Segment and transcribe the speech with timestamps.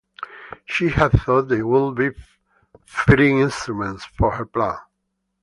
[0.65, 2.09] She had thought they would be
[2.87, 4.77] fitting instruments for her plan.